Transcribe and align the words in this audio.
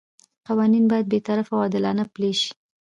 قوانین 0.47 0.85
باید 0.91 1.05
بې 1.11 1.19
طرفه 1.27 1.51
او 1.55 1.59
عادلانه 1.63 2.03
پلي 2.13 2.31
شي. 2.39 2.51